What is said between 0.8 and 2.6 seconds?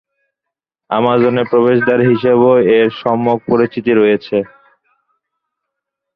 আমাজনের প্রবেশদ্বার হিসেবেও